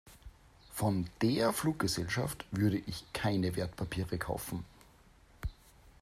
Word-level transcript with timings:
Von 0.71 1.05
der 1.21 1.53
Fluggesellschaft 1.53 2.47
würde 2.49 2.79
ich 2.87 3.05
keine 3.13 3.55
Wertpapiere 3.55 4.17
kaufen. 4.17 4.65